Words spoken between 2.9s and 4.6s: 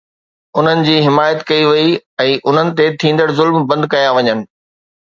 ٿيندڙ ظلم بند ڪيا وڃن.